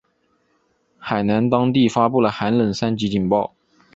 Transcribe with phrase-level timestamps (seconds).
[0.97, 3.53] 海南当地发布了寒冷三级警报。